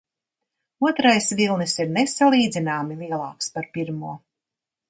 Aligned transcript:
Otrais 0.89 1.27
vilnis 1.41 1.77
ir 1.85 1.93
nesalīdzināmi 1.99 2.99
lielāks 3.03 3.55
par 3.59 3.73
pirmo. 3.77 4.19